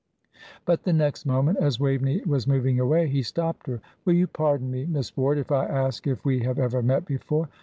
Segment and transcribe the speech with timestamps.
[0.65, 3.81] But the next moment, as Waveney was moving away, he stopped her.
[4.03, 7.49] "Will you pardon me, Miss Ward, if I ask if we have ever met before?